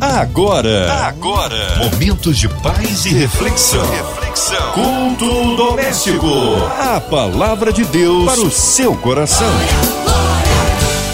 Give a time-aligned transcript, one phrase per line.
[0.00, 3.84] Agora, agora, momentos de paz e reflexão.
[3.90, 4.72] reflexão.
[4.72, 6.26] Culto doméstico.
[6.78, 9.50] A palavra de Deus para o seu coração.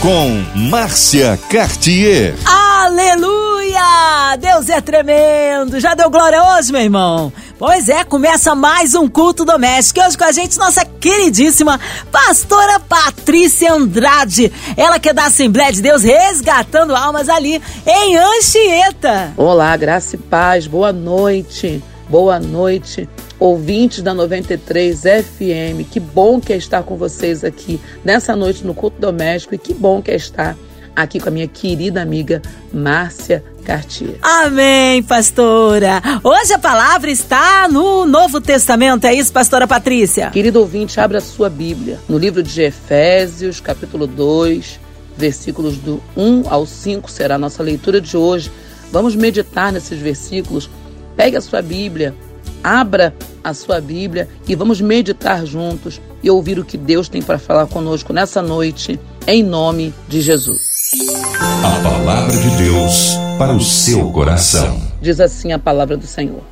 [0.02, 2.34] Com Márcia Cartier.
[2.44, 4.36] Aleluia!
[4.38, 5.80] Deus é tremendo.
[5.80, 7.32] Já deu glória hoje, meu irmão?
[7.66, 9.98] Pois é, começa mais um culto doméstico.
[9.98, 11.80] Hoje com a gente, nossa queridíssima
[12.12, 14.52] pastora Patrícia Andrade.
[14.76, 19.32] Ela que é da Assembleia de Deus, resgatando almas ali em Anchieta.
[19.34, 21.82] Olá, graça e paz, boa noite.
[22.06, 23.08] Boa noite,
[23.40, 25.90] ouvintes da 93 FM.
[25.90, 29.72] Que bom que é estar com vocês aqui nessa noite no culto doméstico e que
[29.72, 30.54] bom que é estar
[30.94, 32.40] aqui com a minha querida amiga
[32.72, 34.16] Márcia Cartier.
[34.22, 36.02] Amém, pastora.
[36.22, 40.30] Hoje a palavra está no Novo Testamento, é isso, pastora Patrícia?
[40.30, 44.78] Querido ouvinte, abra sua Bíblia no livro de Efésios, capítulo 2,
[45.16, 48.50] versículos do 1 ao 5 será a nossa leitura de hoje.
[48.92, 50.68] Vamos meditar nesses versículos.
[51.16, 52.14] Pegue a sua Bíblia,
[52.62, 57.38] abra a sua Bíblia e vamos meditar juntos e ouvir o que Deus tem para
[57.38, 60.73] falar conosco nessa noite, em nome de Jesus.
[60.96, 64.80] A palavra de Deus para o seu coração.
[65.02, 66.44] Diz assim a palavra do Senhor: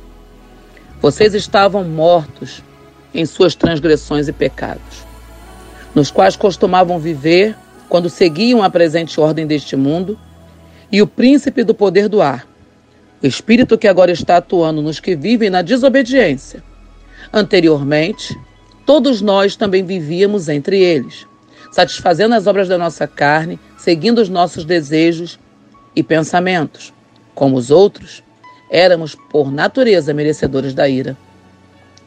[1.01, 2.61] Vocês estavam mortos
[3.13, 5.05] em suas transgressões e pecados,
[5.95, 7.55] nos quais costumavam viver
[7.87, 10.19] quando seguiam a presente ordem deste mundo
[10.91, 12.45] e o príncipe do poder do ar,
[13.23, 16.61] o espírito que agora está atuando nos que vivem na desobediência.
[17.31, 18.37] Anteriormente,
[18.85, 21.25] todos nós também vivíamos entre eles
[21.73, 25.37] satisfazendo as obras da nossa carne, seguindo os nossos desejos
[25.93, 26.93] e pensamentos.
[27.35, 28.23] Como os outros,
[28.71, 31.17] éramos por natureza merecedores da ira.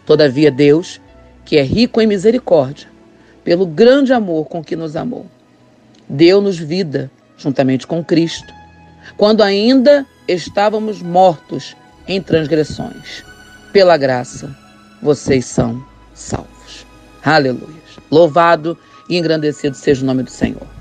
[0.07, 0.99] Todavia, Deus,
[1.45, 2.89] que é rico em misericórdia,
[3.45, 5.27] pelo grande amor com que nos amou,
[6.09, 8.55] deu-nos vida juntamente com Cristo,
[9.19, 11.77] quando ainda estávamos mortos
[12.09, 13.23] em transgressões.
[13.71, 14.57] Pela graça,
[15.03, 16.87] vocês são salvos.
[17.23, 17.83] Aleluia.
[18.11, 18.79] Louvado
[19.11, 20.76] e engrandecido seja o nome do Senhor.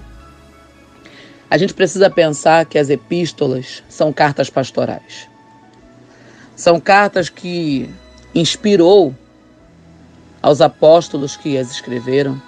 [1.50, 5.28] A gente precisa pensar que as epístolas são cartas pastorais.
[6.56, 7.90] São cartas que
[8.34, 9.14] inspirou
[10.42, 12.42] aos apóstolos que as escreveram.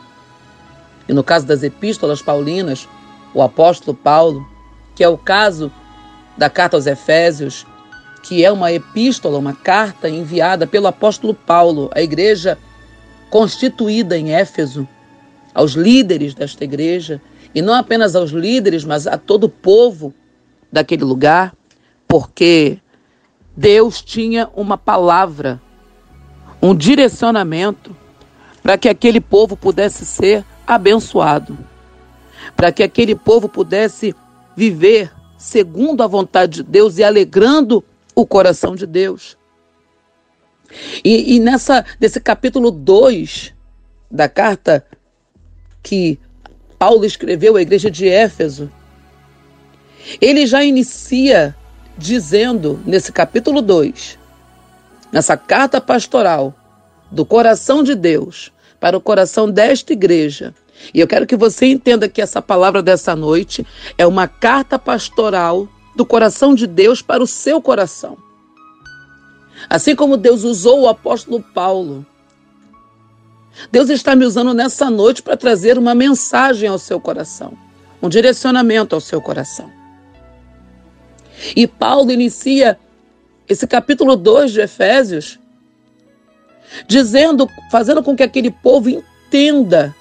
[1.08, 2.88] E no caso das epístolas paulinas,
[3.34, 4.47] o apóstolo Paulo,
[4.96, 5.72] que é o caso
[6.38, 7.66] da carta aos Efésios,
[8.24, 12.58] que é uma epístola, uma carta enviada pelo apóstolo Paulo à igreja
[13.29, 14.88] constituída em Éfeso,
[15.53, 17.22] aos líderes desta igreja,
[17.53, 20.13] e não apenas aos líderes, mas a todo o povo
[20.72, 21.56] daquele lugar,
[22.08, 22.80] porque
[23.56, 25.62] Deus tinha uma palavra,
[26.62, 27.96] um direcionamento
[28.62, 31.58] para que aquele povo pudesse ser abençoado,
[32.56, 34.14] para que aquele povo pudesse
[34.56, 37.84] viver segundo a vontade de Deus e alegrando
[38.14, 39.38] o coração de Deus.
[41.03, 43.53] E, e nessa, nesse capítulo 2
[44.12, 44.85] da carta
[45.81, 46.19] que
[46.77, 48.71] Paulo escreveu à igreja de Éfeso,
[50.21, 51.55] ele já inicia
[51.97, 54.17] dizendo, nesse capítulo 2,
[55.11, 56.53] nessa carta pastoral
[57.11, 60.53] do coração de Deus para o coração desta igreja.
[60.93, 63.66] E eu quero que você entenda que essa palavra dessa noite
[63.97, 68.17] é uma carta pastoral do coração de Deus para o seu coração.
[69.67, 72.05] Assim como Deus usou o apóstolo Paulo
[73.72, 77.53] Deus está me usando nessa noite para trazer uma mensagem ao seu coração,
[78.01, 79.72] um direcionamento ao seu coração.
[81.56, 82.79] E Paulo inicia
[83.47, 85.40] esse capítulo 2 de Efésios
[86.88, 89.96] dizendo, fazendo com que aquele povo entenda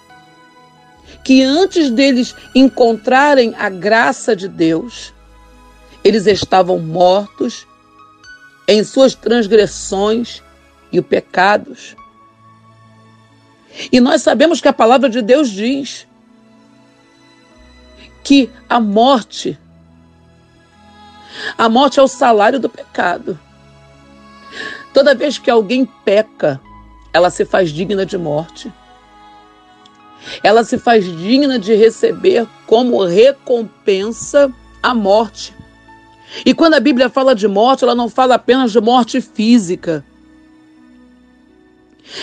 [1.25, 5.13] que antes deles encontrarem a graça de Deus,
[6.03, 7.67] eles estavam mortos
[8.69, 10.43] em suas transgressões
[10.93, 11.97] e os pecados.
[13.93, 16.07] E nós sabemos que a palavra de Deus diz
[18.25, 19.59] que a morte,
[21.57, 23.39] a morte é o salário do pecado.
[24.93, 26.61] Toda vez que alguém peca,
[27.13, 28.73] ela se faz digna de morte.
[30.43, 34.53] Ela se faz digna de receber como recompensa
[34.83, 35.55] a morte.
[36.45, 40.05] E quando a Bíblia fala de morte, ela não fala apenas de morte física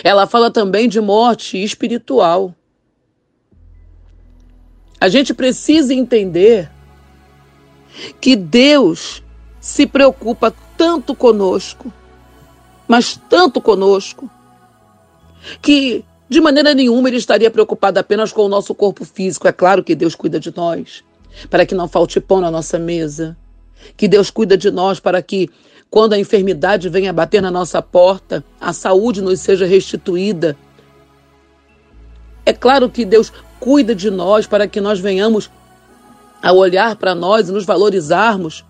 [0.03, 2.53] ela fala também de morte espiritual.
[5.00, 6.71] A gente precisa entender
[8.21, 9.24] que Deus
[9.59, 11.91] se preocupa tanto conosco,
[12.88, 14.30] mas tanto conosco,
[15.62, 19.47] que de maneira nenhuma ele estaria preocupado apenas com o nosso corpo físico.
[19.47, 21.03] É claro que Deus cuida de nós,
[21.50, 23.38] para que não falte pão na nossa mesa.
[23.97, 25.50] Que Deus cuida de nós para que,
[25.94, 30.57] quando a enfermidade venha bater na nossa porta, a saúde nos seja restituída.
[32.44, 35.51] É claro que Deus cuida de nós para que nós venhamos
[36.42, 38.66] a olhar para nós e nos valorizarmos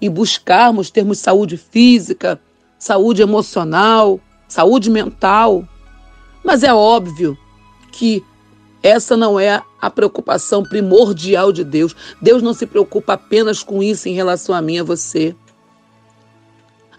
[0.00, 2.40] e buscarmos termos saúde física,
[2.76, 4.18] saúde emocional,
[4.48, 5.64] saúde mental.
[6.42, 7.38] Mas é óbvio
[7.92, 8.20] que
[8.82, 11.94] essa não é a preocupação primordial de Deus.
[12.20, 15.36] Deus não se preocupa apenas com isso em relação a mim e a você.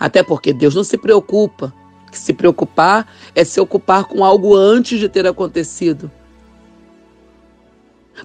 [0.05, 1.73] Até porque Deus não se preocupa.
[2.11, 6.11] Que se preocupar é se ocupar com algo antes de ter acontecido.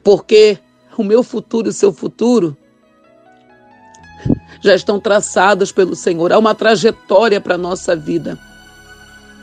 [0.05, 0.59] Porque
[0.95, 2.55] o meu futuro e o seu futuro
[4.61, 6.35] já estão traçados pelo Senhor.
[6.35, 8.39] Há uma trajetória para a nossa vida.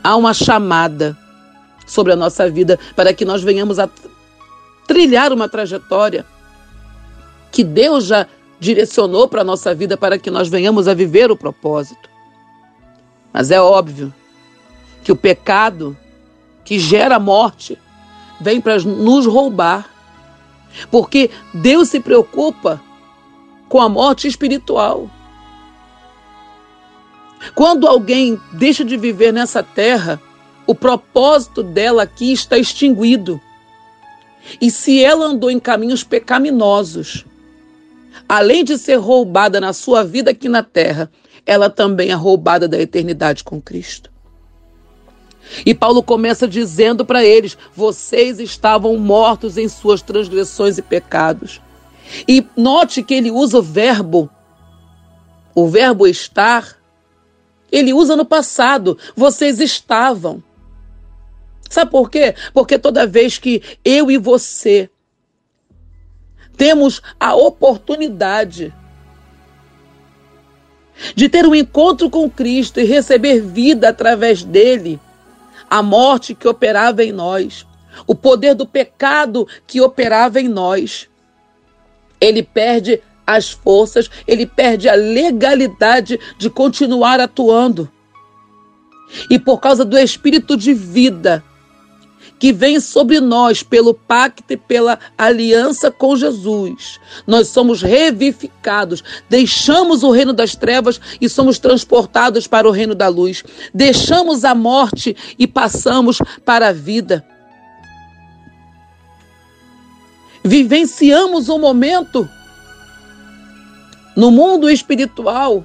[0.04, 1.18] Há uma chamada
[1.88, 3.90] sobre a nossa vida para que nós venhamos a
[4.86, 6.24] trilhar uma trajetória
[7.50, 8.28] que Deus já
[8.60, 12.07] direcionou para a nossa vida para que nós venhamos a viver o propósito.
[13.32, 14.12] Mas é óbvio
[15.02, 15.96] que o pecado
[16.64, 17.78] que gera morte
[18.40, 19.88] vem para nos roubar.
[20.90, 22.80] Porque Deus se preocupa
[23.68, 25.10] com a morte espiritual.
[27.54, 30.20] Quando alguém deixa de viver nessa terra,
[30.66, 33.40] o propósito dela aqui está extinguido.
[34.60, 37.24] E se ela andou em caminhos pecaminosos,
[38.28, 41.10] além de ser roubada na sua vida aqui na terra,
[41.48, 44.10] ela também é roubada da eternidade com Cristo.
[45.64, 51.58] E Paulo começa dizendo para eles: vocês estavam mortos em suas transgressões e pecados.
[52.28, 54.28] E note que ele usa o verbo,
[55.54, 56.76] o verbo estar,
[57.72, 58.98] ele usa no passado.
[59.16, 60.42] Vocês estavam.
[61.70, 62.34] Sabe por quê?
[62.52, 64.90] Porque toda vez que eu e você
[66.58, 68.74] temos a oportunidade
[71.14, 75.00] de ter um encontro com Cristo e receber vida através dele,
[75.68, 77.66] a morte que operava em nós,
[78.06, 81.08] o poder do pecado que operava em nós,
[82.20, 87.90] ele perde as forças, ele perde a legalidade de continuar atuando.
[89.30, 91.44] E por causa do espírito de vida
[92.38, 100.02] que vem sobre nós pelo pacto e pela aliança com Jesus, nós somos revivificados, deixamos
[100.02, 103.42] o reino das trevas e somos transportados para o reino da luz.
[103.74, 107.24] Deixamos a morte e passamos para a vida.
[110.48, 112.28] vivenciamos um momento
[114.16, 115.64] no mundo espiritual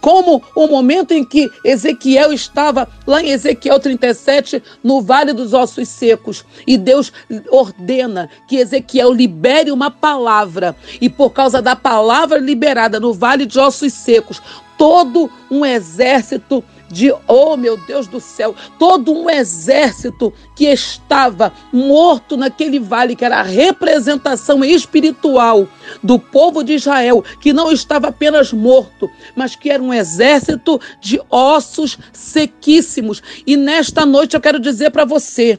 [0.00, 5.88] como o momento em que Ezequiel estava lá em Ezequiel 37, no Vale dos Ossos
[5.88, 7.12] Secos, e Deus
[7.50, 13.58] ordena que Ezequiel libere uma palavra, e por causa da palavra liberada no Vale de
[13.58, 14.40] Ossos Secos,
[14.76, 22.36] todo um exército de, oh meu Deus do céu, todo um exército que estava morto
[22.36, 25.68] naquele vale, que era a representação espiritual
[26.02, 31.20] do povo de Israel, que não estava apenas morto, mas que era um exército de
[31.30, 33.22] ossos sequíssimos.
[33.46, 35.58] E nesta noite eu quero dizer para você,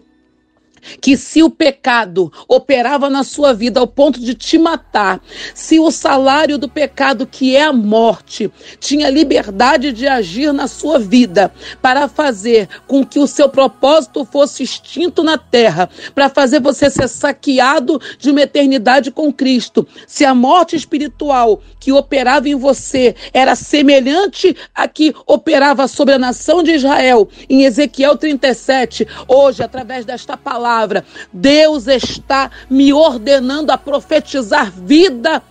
[1.02, 5.22] que se o pecado operava na sua vida ao ponto de te matar,
[5.54, 11.00] se o salário do pecado, que é a morte, tinha liberdade de agir na sua
[11.00, 16.90] vida para fazer com que o seu propósito fosse extinto na terra, para fazer você
[16.90, 23.16] ser saqueado de uma eternidade com Cristo, se a morte espiritual que operava em você
[23.34, 30.06] era semelhante à que operava sobre a nação de Israel, em Ezequiel 37, hoje, através
[30.06, 31.04] desta palavra, palavra.
[31.34, 35.42] Deus está me ordenando a profetizar vida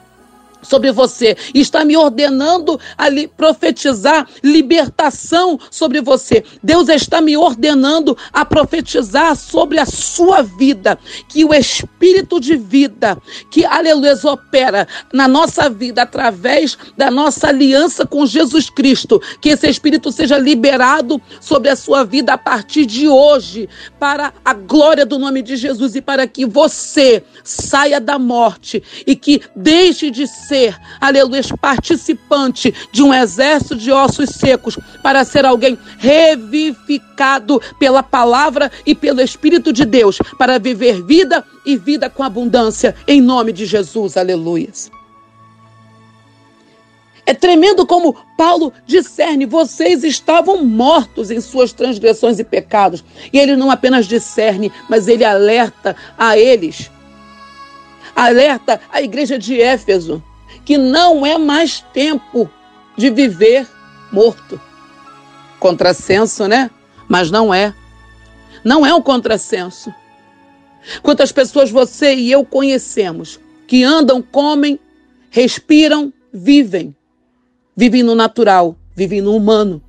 [0.69, 6.45] sobre você, está me ordenando a li profetizar libertação sobre você.
[6.63, 10.99] Deus está me ordenando a profetizar sobre a sua vida,
[11.29, 13.17] que o espírito de vida
[13.51, 19.69] que aleluia opera na nossa vida através da nossa aliança com Jesus Cristo, que esse
[19.69, 25.19] espírito seja liberado sobre a sua vida a partir de hoje, para a glória do
[25.19, 30.27] nome de Jesus e para que você saia da morte e que deixe de
[30.59, 38.71] ser, aleluia, participante de um exército de ossos secos para ser alguém revivificado pela palavra
[38.85, 43.65] e pelo Espírito de Deus, para viver vida e vida com abundância, em nome de
[43.67, 44.69] Jesus, aleluia.
[47.25, 53.05] É tremendo como Paulo discerne: vocês estavam mortos em suas transgressões e pecados.
[53.31, 56.91] E ele não apenas discerne, mas ele alerta a eles
[58.19, 60.21] alerta a igreja de Éfeso
[60.69, 62.47] que não é mais tempo
[62.95, 63.67] de viver
[64.13, 64.61] morto.
[65.59, 66.71] Contrassenso, né?
[67.09, 67.73] Mas não é.
[68.63, 69.91] Não é um contrassenso.
[71.03, 74.79] Quantas pessoas você e eu conhecemos que andam, comem,
[75.31, 76.95] respiram, vivem.
[77.75, 79.83] Vivem no natural, vivem no humano.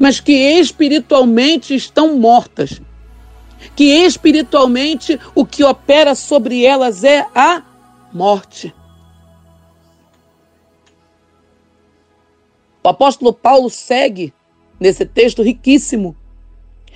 [0.00, 2.80] Mas que espiritualmente estão mortas.
[3.76, 7.62] Que espiritualmente o que opera sobre elas é a
[8.10, 8.74] morte.
[12.84, 14.34] O apóstolo Paulo segue
[14.78, 16.14] nesse texto riquíssimo.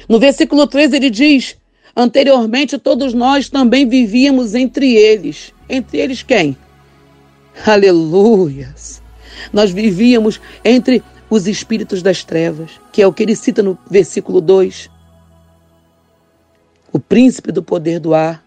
[0.07, 1.57] No versículo 13 ele diz:
[1.97, 5.55] Anteriormente todos nós também vivíamos entre eles.
[5.67, 6.55] Entre eles quem?
[7.67, 9.03] Aleluias!
[9.51, 14.43] Nós vivíamos entre os espíritos das trevas, que é o que ele cita no versículo
[14.43, 14.91] 2.
[16.93, 18.45] O príncipe do poder do ar,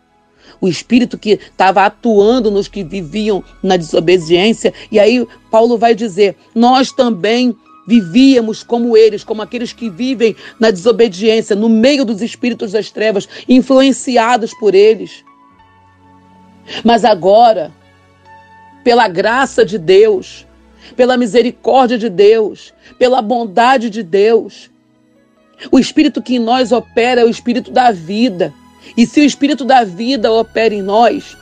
[0.62, 4.72] o espírito que estava atuando nos que viviam na desobediência.
[4.92, 10.70] E aí Paulo vai dizer: Nós também vivíamos como eles, como aqueles que vivem na
[10.70, 15.26] desobediência, no meio dos espíritos das trevas, influenciados por eles.
[16.84, 17.72] Mas agora,
[18.84, 20.46] pela graça de Deus,
[20.96, 24.70] pela misericórdia de Deus, pela bondade de Deus,
[25.72, 28.54] o espírito que em nós opera é o espírito da vida.
[28.96, 31.38] E se o Espírito da vida opera em nós,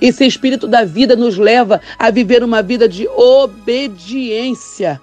[0.00, 5.00] esse Espírito da vida nos leva a viver uma vida de obediência.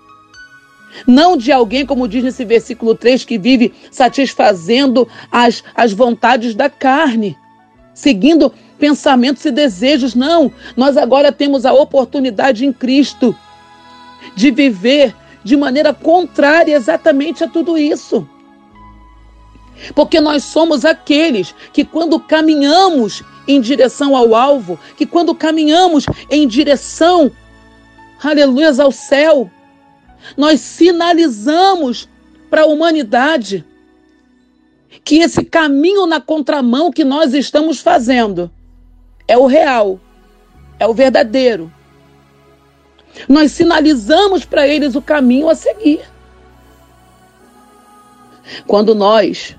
[1.08, 6.70] Não de alguém, como diz nesse versículo 3, que vive satisfazendo as, as vontades da
[6.70, 7.38] carne,
[7.94, 10.16] seguindo pensamentos e desejos.
[10.16, 13.36] Não, nós agora temos a oportunidade em Cristo
[14.36, 18.28] de viver de maneira contrária exatamente a tudo isso.
[19.96, 26.48] Porque nós somos aqueles que, quando caminhamos em direção ao alvo, que quando caminhamos em
[26.48, 27.32] direção,
[28.22, 29.50] aleluia, ao céu,
[30.38, 32.08] nós sinalizamos
[32.50, 33.66] para a humanidade
[35.04, 38.52] que esse caminho na contramão que nós estamos fazendo
[39.28, 40.00] é o real,
[40.78, 41.72] é o verdadeiro.
[43.28, 46.02] Nós sinalizamos para eles o caminho a seguir.
[48.68, 49.56] Quando nós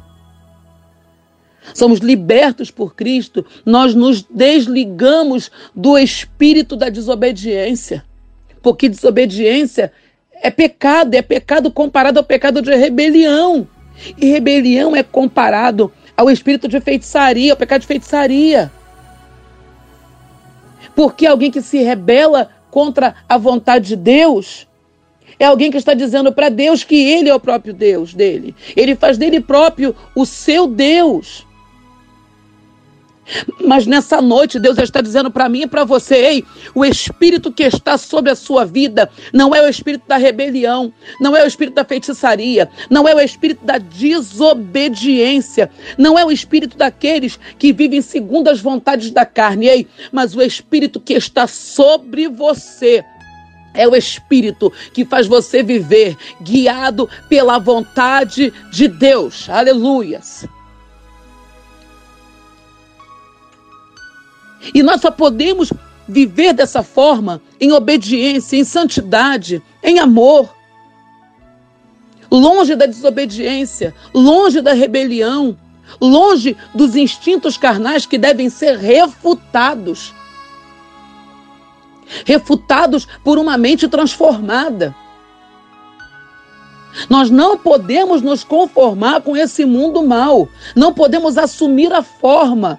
[1.75, 8.05] somos libertos por Cristo, nós nos desligamos do espírito da desobediência.
[8.63, 9.93] Porque desobediência
[10.35, 13.67] é pecado, é pecado comparado ao pecado de rebelião.
[14.19, 18.71] E rebelião é comparado ao espírito de feitiçaria, ao pecado de feitiçaria.
[20.95, 24.67] Porque alguém que se rebela contra a vontade de Deus
[25.39, 28.55] é alguém que está dizendo para Deus que ele é o próprio Deus dele.
[28.77, 31.47] Ele faz dele próprio o seu Deus.
[33.65, 37.63] Mas nessa noite, Deus está dizendo para mim e para você: ei, o espírito que
[37.63, 41.75] está sobre a sua vida não é o espírito da rebelião, não é o espírito
[41.75, 48.03] da feitiçaria, não é o espírito da desobediência, não é o espírito daqueles que vivem
[48.03, 53.05] segundo as vontades da carne, ei, mas o espírito que está sobre você.
[53.75, 59.49] É o Espírito que faz você viver guiado pela vontade de Deus.
[59.49, 60.47] Aleluias.
[64.75, 65.73] E nós só podemos
[66.07, 70.55] viver dessa forma em obediência, em santidade, em amor.
[72.31, 75.57] Longe da desobediência, longe da rebelião,
[76.01, 80.15] longe dos instintos carnais que devem ser refutados.
[82.25, 84.95] Refutados por uma mente transformada.
[87.09, 90.49] Nós não podemos nos conformar com esse mundo mal.
[90.77, 92.79] Não podemos assumir a forma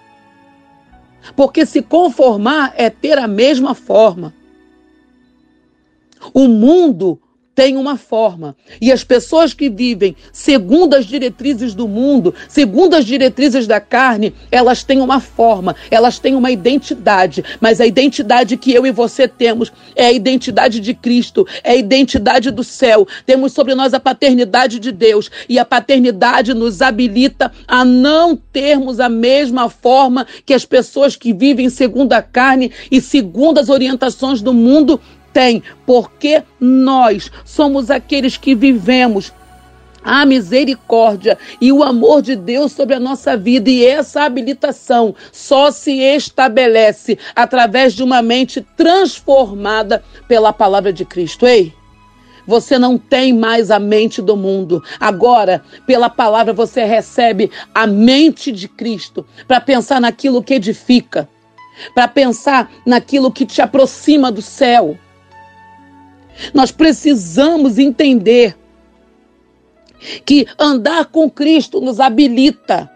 [1.36, 4.34] porque se conformar é ter a mesma forma.
[6.34, 7.20] O mundo
[7.56, 8.56] tem uma forma.
[8.82, 14.34] E as pessoas que vivem segundo as diretrizes do mundo, segundo as diretrizes da carne,
[14.52, 17.44] elas têm uma forma, elas têm uma identidade.
[17.62, 21.76] Mas a identidade que eu e você temos é a identidade de Cristo, é a
[21.76, 23.08] identidade do céu.
[23.26, 25.30] Temos sobre nós a paternidade de Deus.
[25.48, 31.34] E a paternidade nos habilita a não termos a mesma forma que as pessoas que
[31.34, 35.00] vivem segundo a carne e segundo as orientações do mundo
[35.34, 39.34] tem, porque nós somos aqueles que vivemos
[40.04, 43.70] a misericórdia e o amor de Deus sobre a nossa vida.
[43.70, 51.48] E essa habilitação só se estabelece através de uma mente transformada pela palavra de Cristo.
[51.48, 51.74] Ei!
[52.46, 54.84] Você não tem mais a mente do mundo.
[55.00, 61.30] Agora, pela palavra, você recebe a mente de Cristo para pensar naquilo que edifica,
[61.96, 64.98] para pensar naquilo que te aproxima do céu.
[66.54, 68.56] Nós precisamos entender
[70.26, 72.90] que andar com Cristo nos habilita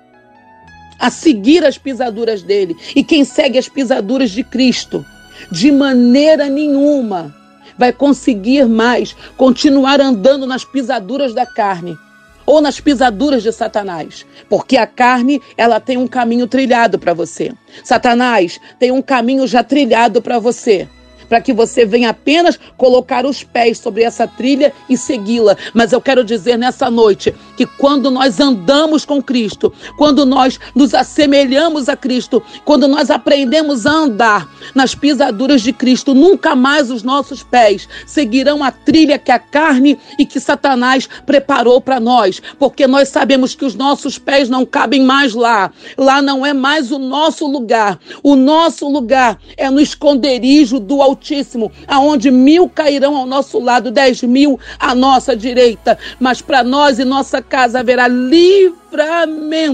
[1.00, 2.75] a seguir as pisaduras dele.
[2.96, 5.06] E quem segue as pisaduras de Cristo,
[5.51, 7.36] de maneira nenhuma,
[7.77, 11.98] vai conseguir mais continuar andando nas pisaduras da carne
[12.46, 17.51] ou nas pisaduras de Satanás, porque a carne, ela tem um caminho trilhado para você.
[17.84, 20.88] Satanás tem um caminho já trilhado para você
[21.27, 25.55] para que você venha apenas colocar os pés sobre essa trilha e segui-la.
[25.74, 30.93] Mas eu quero dizer nessa noite que quando nós andamos com Cristo, quando nós nos
[30.93, 37.03] assemelhamos a Cristo, quando nós aprendemos a andar nas pisaduras de Cristo, nunca mais os
[37.03, 42.88] nossos pés seguirão a trilha que a carne e que Satanás preparou para nós, porque
[42.88, 45.72] nós sabemos que os nossos pés não cabem mais lá.
[45.98, 48.00] Lá não é mais o nosso lugar.
[48.24, 53.89] O nosso lugar é no esconderijo do Altíssimo Altíssimo, aonde mil cairão ao nosso lado,
[53.89, 59.65] dez mil à nossa direita, mas para nós e nossa casa haverá livramento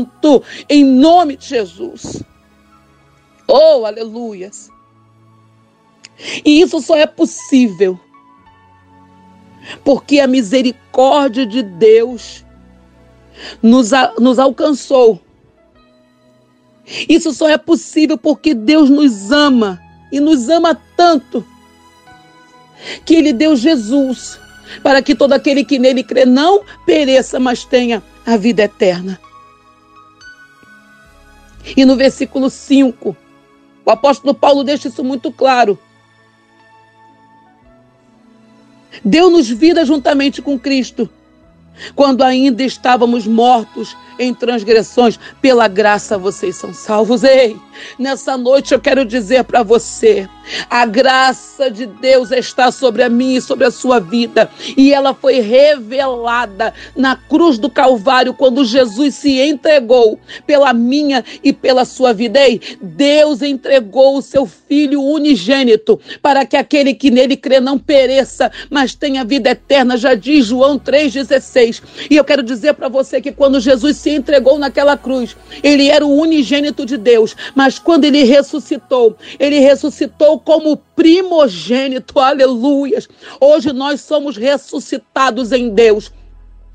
[0.70, 2.24] em nome de Jesus.
[3.46, 4.70] Oh, aleluias!
[6.46, 8.00] E isso só é possível
[9.84, 12.46] porque a misericórdia de Deus
[13.62, 15.20] nos, nos alcançou.
[17.10, 19.83] Isso só é possível porque Deus nos ama
[20.14, 21.44] e nos ama tanto
[23.04, 24.40] que ele deu Jesus
[24.84, 29.20] para que todo aquele que nele crê não pereça, mas tenha a vida eterna.
[31.76, 33.18] E no versículo 5,
[33.84, 35.80] o apóstolo Paulo deixa isso muito claro.
[39.04, 41.10] Deu-nos vida juntamente com Cristo,
[41.96, 47.24] quando ainda estávamos mortos em transgressões, pela graça vocês são salvos.
[47.24, 47.58] Ei,
[47.98, 50.30] nessa noite eu quero dizer para você:
[50.70, 55.14] a graça de Deus está sobre a minha e sobre a sua vida, e ela
[55.14, 62.14] foi revelada na cruz do Calvário quando Jesus se entregou pela minha e pela sua
[62.14, 62.40] vida.
[62.40, 68.52] Ei, Deus entregou o seu filho unigênito para que aquele que nele crê não pereça,
[68.70, 71.82] mas tenha vida eterna, já diz João 3:16.
[72.10, 75.36] E eu quero dizer para você que quando Jesus se entregou naquela cruz.
[75.62, 82.20] Ele era o unigênito de Deus, mas quando ele ressuscitou, ele ressuscitou como primogênito.
[82.20, 83.08] Aleluias.
[83.40, 86.12] Hoje nós somos ressuscitados em Deus.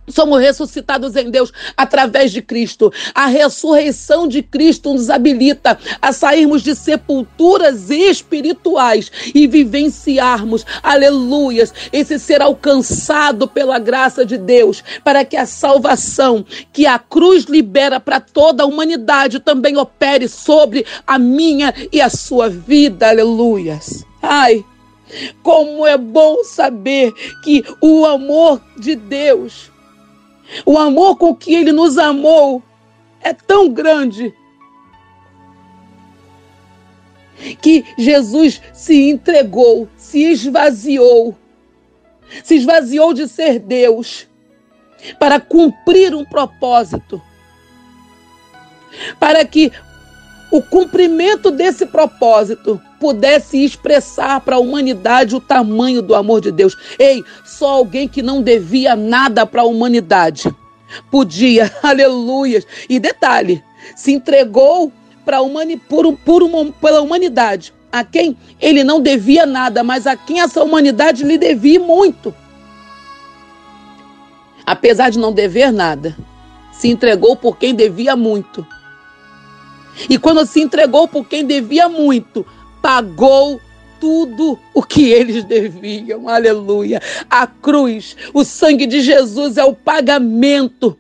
[0.09, 2.93] Somos ressuscitados em Deus através de Cristo.
[3.15, 12.19] A ressurreição de Cristo nos habilita a sairmos de sepulturas espirituais e vivenciarmos, aleluias, esse
[12.19, 18.21] ser alcançado pela graça de Deus, para que a salvação que a cruz libera para
[18.21, 24.05] toda a humanidade também opere sobre a minha e a sua vida, aleluias.
[24.23, 24.65] Ai,
[25.43, 29.71] como é bom saber que o amor de Deus
[30.65, 32.63] o amor com que ele nos amou
[33.21, 34.35] é tão grande
[37.61, 41.37] que Jesus se entregou, se esvaziou,
[42.43, 44.27] se esvaziou de ser Deus
[45.19, 47.23] para cumprir um propósito,
[49.21, 49.73] para que
[50.51, 56.77] o cumprimento desse propósito pudesse expressar para a humanidade o tamanho do amor de Deus.
[56.99, 60.53] Ei, só alguém que não devia nada para a humanidade
[61.11, 62.67] podia, aleluias.
[62.89, 63.63] E detalhe,
[63.95, 64.93] se entregou
[65.25, 70.17] para humani por, por uma, pela humanidade, a quem ele não devia nada, mas a
[70.17, 72.35] quem essa humanidade lhe devia muito.
[74.65, 76.17] Apesar de não dever nada,
[76.73, 78.67] se entregou por quem devia muito.
[80.09, 82.47] E quando se entregou por quem devia muito,
[82.83, 83.61] pagou
[84.01, 86.29] tudo o que eles deviam.
[86.29, 87.01] Aleluia.
[87.29, 90.97] A cruz, o sangue de Jesus é o pagamento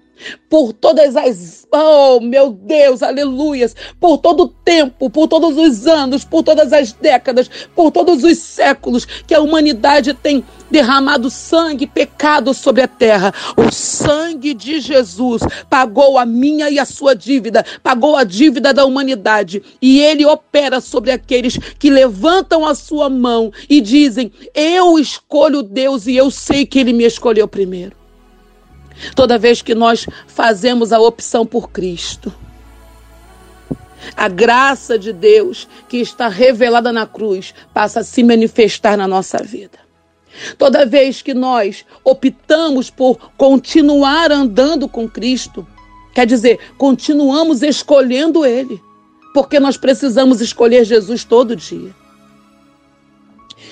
[0.48, 6.24] por todas as, oh meu Deus, aleluias, por todo o tempo, por todos os anos,
[6.24, 12.52] por todas as décadas, por todos os séculos que a humanidade tem derramado sangue pecado
[12.52, 13.32] sobre a terra.
[13.56, 18.84] O sangue de Jesus pagou a minha e a sua dívida, pagou a dívida da
[18.84, 25.62] humanidade, e ele opera sobre aqueles que levantam a sua mão e dizem: Eu escolho
[25.62, 27.96] Deus e eu sei que ele me escolheu primeiro.
[29.14, 32.32] Toda vez que nós fazemos a opção por Cristo,
[34.16, 39.38] a graça de Deus que está revelada na cruz passa a se manifestar na nossa
[39.38, 39.78] vida.
[40.56, 45.66] Toda vez que nós optamos por continuar andando com Cristo,
[46.14, 48.80] quer dizer, continuamos escolhendo Ele.
[49.34, 51.94] Porque nós precisamos escolher Jesus todo dia.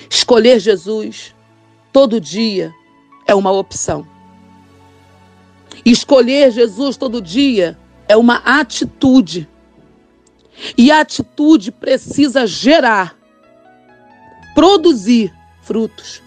[0.09, 1.33] Escolher Jesus
[1.91, 2.71] todo dia
[3.25, 4.07] é uma opção.
[5.89, 7.77] Escolher Jesus todo dia
[8.09, 9.47] é uma atitude.
[10.77, 13.15] E a atitude precisa gerar,
[14.53, 16.21] produzir frutos.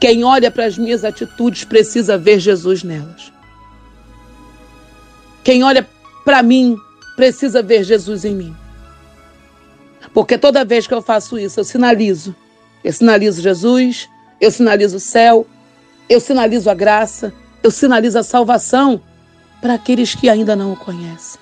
[0.00, 3.32] Quem olha para as minhas atitudes precisa ver Jesus nelas.
[5.44, 5.88] Quem olha
[6.24, 6.76] para mim
[7.14, 8.56] precisa ver Jesus em mim.
[10.12, 12.34] Porque toda vez que eu faço isso, eu sinalizo.
[12.82, 14.08] Eu sinalizo Jesus,
[14.40, 15.46] eu sinalizo o céu,
[16.08, 19.00] eu sinalizo a graça, eu sinalizo a salvação
[19.60, 21.40] para aqueles que ainda não o conhecem.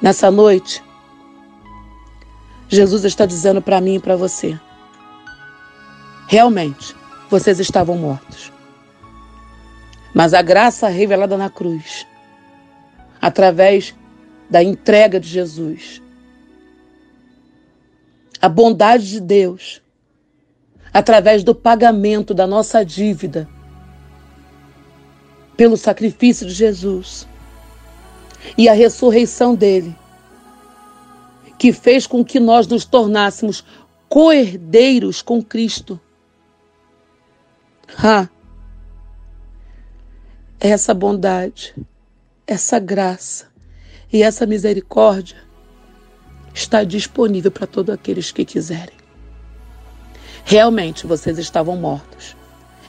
[0.00, 0.82] Nessa noite,
[2.68, 4.58] Jesus está dizendo para mim e para você:
[6.26, 6.94] realmente,
[7.28, 8.52] vocês estavam mortos.
[10.14, 12.06] Mas a graça revelada na cruz,
[13.20, 13.94] através
[14.50, 16.02] da entrega de Jesus,
[18.40, 19.80] a bondade de Deus,
[20.92, 23.48] através do pagamento da nossa dívida,
[25.56, 27.26] pelo sacrifício de Jesus
[28.56, 29.96] e a ressurreição dele,
[31.58, 33.64] que fez com que nós nos tornássemos
[34.08, 36.00] coerdeiros com Cristo.
[37.96, 38.28] Ah,
[40.58, 41.74] essa bondade,
[42.46, 43.46] essa graça
[44.12, 45.36] e essa misericórdia
[46.54, 48.96] está disponível para todos aqueles que quiserem.
[50.44, 52.36] Realmente vocês estavam mortos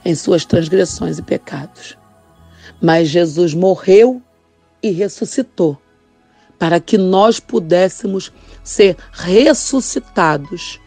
[0.03, 1.97] em suas transgressões e pecados.
[2.83, 4.21] Mas Jesus morreu
[4.81, 5.77] e ressuscitou
[6.59, 8.29] para que nós pudéssemos
[8.61, 10.81] ser ressuscitados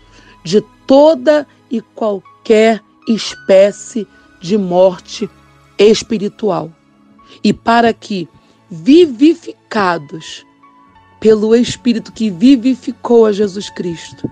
[0.45, 4.07] de toda e qualquer espécie
[4.43, 5.29] de morte
[5.79, 6.71] espiritual.
[7.43, 8.29] E para que,
[8.71, 10.45] vivificados
[11.19, 14.31] pelo Espírito que vivificou a Jesus Cristo,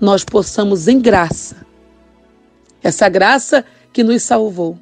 [0.00, 1.66] nós possamos, em graça,
[2.82, 4.78] essa graça que nos salvou,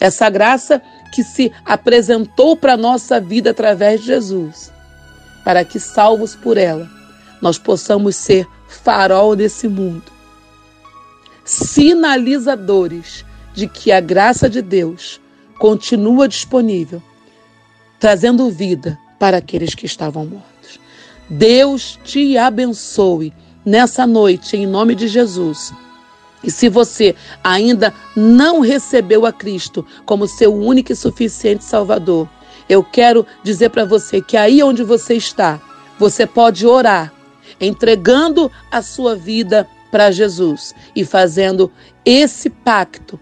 [0.00, 0.80] essa graça
[1.12, 4.72] que se apresentou para a nossa vida através de Jesus,
[5.44, 6.88] para que, salvos por ela,
[7.40, 10.04] nós possamos ser farol desse mundo,
[11.44, 15.20] sinalizadores de que a graça de Deus
[15.58, 17.02] continua disponível,
[17.98, 20.78] trazendo vida para aqueles que estavam mortos.
[21.28, 23.32] Deus te abençoe
[23.64, 25.72] nessa noite, em nome de Jesus.
[26.42, 32.28] E se você ainda não recebeu a Cristo como seu único e suficiente Salvador,
[32.68, 35.60] eu quero dizer para você que aí onde você está,
[35.98, 37.12] você pode orar,
[37.60, 41.72] entregando a sua vida para Jesus e fazendo
[42.04, 43.18] esse pacto.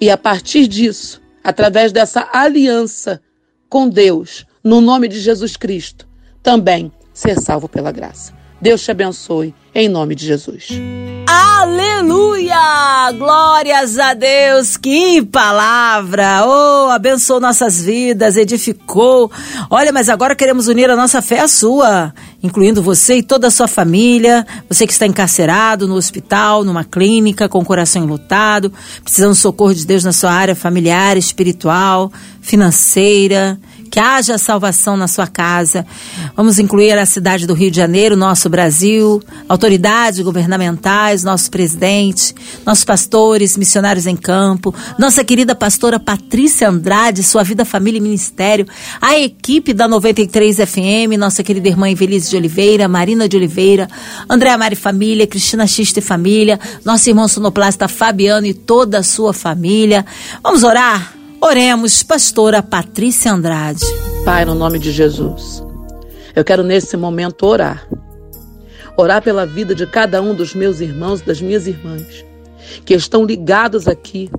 [0.00, 3.20] E a partir disso, através dessa aliança
[3.68, 6.08] com Deus, no nome de Jesus Cristo,
[6.42, 8.32] também ser salvo pela graça.
[8.60, 10.68] Deus te abençoe, em nome de Jesus.
[11.26, 13.10] Aleluia!
[13.18, 14.76] Glórias a Deus!
[14.76, 16.44] Que palavra!
[16.46, 19.30] Oh, abençoou nossas vidas, edificou.
[19.68, 23.50] Olha, mas agora queremos unir a nossa fé à sua, incluindo você e toda a
[23.50, 29.30] sua família, você que está encarcerado no hospital, numa clínica, com o coração enlutado, precisando
[29.30, 33.58] do socorro de Deus na sua área familiar, espiritual, financeira
[33.94, 35.86] que haja salvação na sua casa.
[36.34, 42.34] Vamos incluir a cidade do Rio de Janeiro, nosso Brasil, autoridades governamentais, nosso presidente,
[42.66, 48.66] nossos pastores, missionários em campo, nossa querida pastora Patrícia Andrade, sua vida, família e ministério,
[49.00, 53.88] a equipe da 93 FM, nossa querida irmã Evelise de Oliveira, Marina de Oliveira,
[54.28, 59.32] Andréa Mari Família, Cristina Xista e Família, nosso irmão sonoplasta Fabiano e toda a sua
[59.32, 60.04] família.
[60.42, 61.14] Vamos orar?
[61.40, 63.84] Oremos, pastora Patrícia Andrade.
[64.24, 65.62] Pai, no nome de Jesus,
[66.34, 67.86] eu quero nesse momento orar.
[68.96, 72.24] Orar pela vida de cada um dos meus irmãos e das minhas irmãs
[72.84, 74.30] que estão ligados aqui.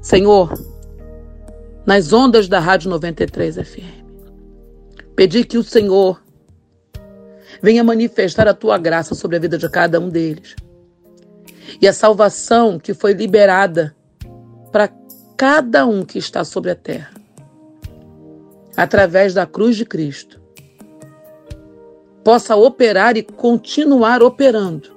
[0.00, 0.52] Senhor,
[1.84, 3.98] nas ondas da Rádio 93 FM.
[5.16, 6.22] Pedir que o Senhor
[7.60, 10.54] venha manifestar a tua graça sobre a vida de cada um deles.
[11.80, 13.94] E a salvação que foi liberada
[14.70, 14.88] para
[15.38, 17.14] cada um que está sobre a terra,
[18.76, 20.42] através da cruz de Cristo,
[22.24, 24.90] possa operar e continuar operando,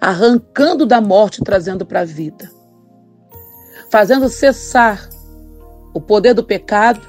[0.00, 2.48] arrancando da morte e trazendo para a vida,
[3.90, 5.08] fazendo cessar
[5.92, 7.04] o poder do pecado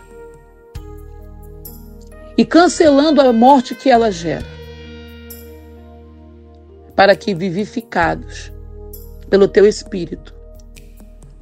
[2.35, 4.47] e cancelando a morte que ela gera,
[6.95, 8.51] para que vivificados
[9.29, 10.34] pelo teu Espírito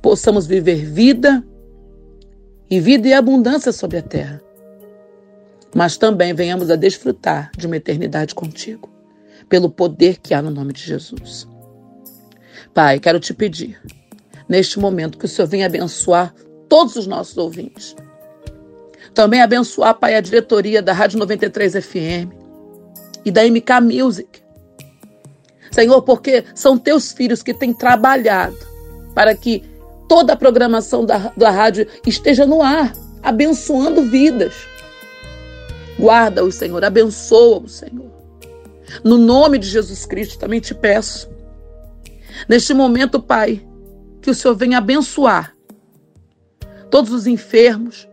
[0.04, 1.42] possamos viver vida
[2.70, 4.42] e vida e abundância sobre a terra.
[5.74, 8.92] Mas também venhamos a desfrutar de uma eternidade contigo,
[9.48, 11.48] pelo poder que há no nome de Jesus.
[12.74, 13.82] Pai, quero te pedir,
[14.48, 16.36] neste momento, que o Senhor venha abençoar
[16.68, 17.96] todos os nossos ouvintes.
[19.14, 22.34] Também abençoar, Pai, a diretoria da Rádio 93 FM
[23.24, 24.44] e da MK Music.
[25.72, 28.58] Senhor, porque são teus filhos que têm trabalhado
[29.16, 29.73] para que
[30.14, 34.54] toda a programação da, da rádio esteja no ar, abençoando vidas.
[36.00, 38.12] Guarda-os, Senhor, abençoa-os, Senhor.
[39.04, 41.28] No nome de Jesus Cristo, também te peço.
[42.48, 43.66] Neste momento, Pai,
[44.22, 45.56] que o Senhor venha abençoar
[46.92, 48.08] todos os enfermos,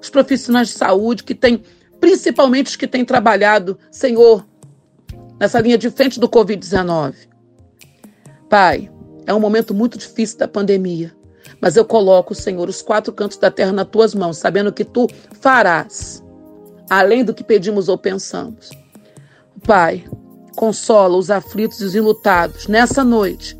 [0.00, 1.64] os profissionais de saúde que têm,
[1.98, 4.46] principalmente os que têm trabalhado, Senhor,
[5.40, 7.14] nessa linha de frente do Covid-19.
[8.48, 8.88] Pai,
[9.26, 11.12] é um momento muito difícil da pandemia,
[11.64, 15.08] mas eu coloco, Senhor, os quatro cantos da terra nas tuas mãos, sabendo que tu
[15.40, 16.22] farás,
[16.90, 18.68] além do que pedimos ou pensamos.
[19.66, 20.04] Pai,
[20.54, 23.58] consola os aflitos e os enlutados nessa noite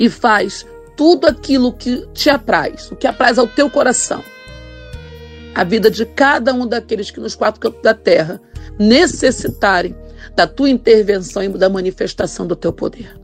[0.00, 0.64] e faz
[0.96, 4.24] tudo aquilo que te apraz, o que apraz ao teu coração.
[5.54, 8.40] A vida de cada um daqueles que nos quatro cantos da terra
[8.78, 9.94] necessitarem
[10.34, 13.20] da tua intervenção e da manifestação do teu poder.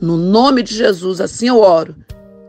[0.00, 1.94] No nome de Jesus, assim eu oro,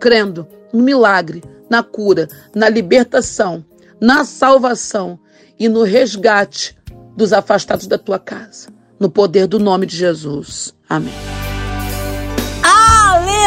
[0.01, 3.63] crendo no milagre, na cura, na libertação,
[4.01, 5.17] na salvação
[5.57, 6.75] e no resgate
[7.15, 8.69] dos afastados da tua casa.
[8.99, 10.73] No poder do nome de Jesus.
[10.89, 11.40] Amém.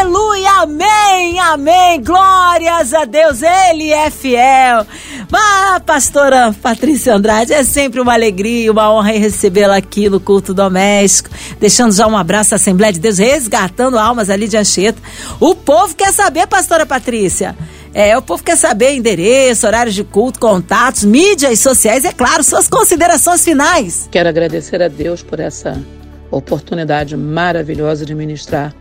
[0.04, 2.02] Aleluia, amém, amém.
[2.02, 4.86] Glórias a Deus, Ele é fiel.
[5.30, 11.30] Mas, pastora Patrícia Andrade, é sempre uma alegria, uma honra recebê-la aqui no culto doméstico.
[11.58, 15.00] Deixando já um abraço à Assembleia de Deus, resgatando almas ali de Anchieta.
[15.40, 17.56] O povo quer saber, pastora Patrícia.
[17.94, 22.68] É, o povo quer saber endereço, horários de culto, contatos, mídias sociais, é claro, suas
[22.68, 24.06] considerações finais.
[24.12, 25.82] Quero agradecer a Deus por essa
[26.30, 28.74] oportunidade maravilhosa de ministrar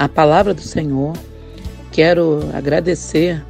[0.00, 1.12] a palavra do Senhor.
[1.92, 3.44] Quero agradecer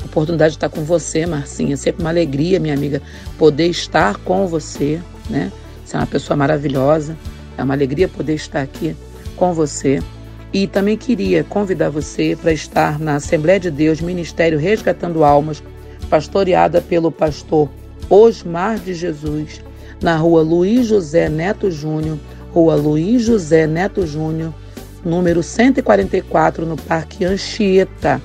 [0.00, 1.74] a oportunidade de estar com você, Marcinha.
[1.74, 3.02] É sempre uma alegria, minha amiga,
[3.36, 5.52] poder estar com você, né?
[5.84, 7.14] Você é uma pessoa maravilhosa.
[7.58, 8.96] É uma alegria poder estar aqui
[9.36, 10.02] com você.
[10.50, 15.62] E também queria convidar você para estar na Assembleia de Deus, Ministério Resgatando Almas,
[16.08, 17.68] pastoreada pelo pastor
[18.08, 19.60] Osmar de Jesus,
[20.00, 22.18] na rua Luiz José Neto Júnior,
[22.50, 24.54] rua Luiz José Neto Júnior,
[25.04, 28.20] número 144, no Parque Anchieta,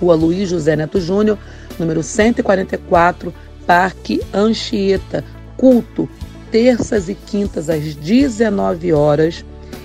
[0.00, 1.38] Rua Luiz José Neto Júnior,
[1.78, 3.32] número 144,
[3.66, 5.24] Parque Anchieta.
[5.56, 6.08] Culto,
[6.50, 9.44] terças e quintas às 19 horas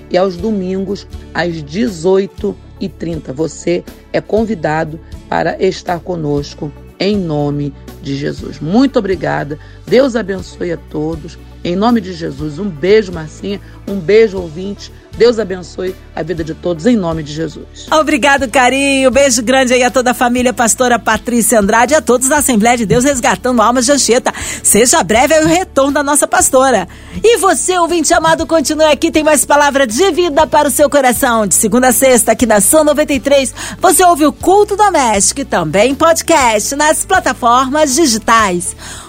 [0.10, 3.32] e aos domingos às 18h30.
[3.34, 8.60] Você é convidado para estar conosco em nome de Jesus.
[8.60, 9.58] Muito obrigada.
[9.86, 11.38] Deus abençoe a todos.
[11.64, 14.92] Em nome de Jesus, um beijo, Marcinha, um beijo, ouvinte.
[15.18, 17.88] Deus abençoe a vida de todos, em nome de Jesus.
[17.92, 19.12] Obrigado, carinho.
[19.12, 22.86] Beijo grande aí a toda a família, pastora Patrícia Andrade, a todos da Assembleia de
[22.86, 24.34] Deus Resgatando Almas de Anchieta.
[24.64, 26.88] Seja breve aí o retorno da nossa pastora.
[27.24, 31.46] E você, ouvinte amado, continue aqui, tem mais palavra de vida para o seu coração.
[31.46, 35.96] De segunda a sexta, aqui na São 93, você ouve o Culto Doméstico e também
[35.96, 38.76] podcast nas plataformas digitais.